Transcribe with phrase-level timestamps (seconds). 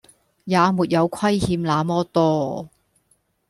[0.03, 0.05] 也沒
[0.89, 2.69] 有虧欠那麼多